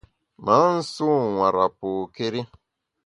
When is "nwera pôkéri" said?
1.33-2.41